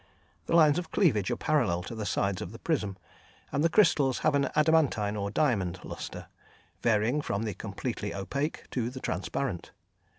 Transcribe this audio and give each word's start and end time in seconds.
The 0.47 0.55
lines 0.55 0.79
of 0.79 0.89
cleavage 0.89 1.29
are 1.29 1.35
parallel 1.37 1.83
to 1.83 1.93
the 1.93 2.07
sides 2.07 2.41
of 2.41 2.51
the 2.51 2.57
prism, 2.57 2.97
and 3.51 3.63
the 3.63 3.69
crystals 3.69 4.17
have 4.25 4.33
an 4.33 4.49
adamantine, 4.55 5.15
or 5.15 5.29
diamond 5.29 5.79
lustre, 5.83 6.25
varying 6.81 7.21
from 7.21 7.43
the 7.43 7.53
completely 7.53 8.11
opaque 8.11 8.65
to 8.71 8.89
the 8.89 8.99
transparent. 8.99 9.69